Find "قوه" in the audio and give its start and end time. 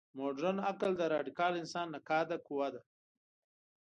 2.47-2.67